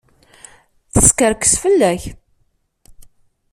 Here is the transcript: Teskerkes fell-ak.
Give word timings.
Teskerkes 0.93 1.53
fell-ak. 1.61 2.03